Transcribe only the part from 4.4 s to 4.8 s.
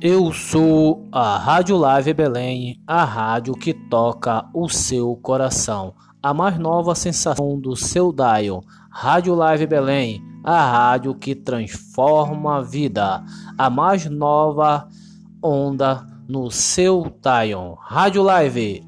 o